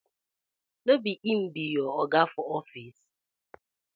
No 0.85 0.93
bi 1.03 1.11
him 1.23 1.41
bi 1.53 1.63
yu 1.73 1.83
oga 2.01 2.21
for 2.33 2.45
office? 2.59 2.99